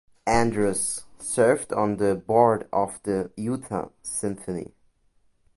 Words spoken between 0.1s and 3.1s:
Andrus served on the board of